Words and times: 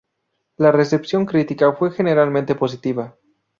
La 0.57 0.71
recepción 0.71 1.27
crítica 1.27 1.73
fue 1.73 1.91
generalmente 1.91 2.55
positiva. 2.55 3.15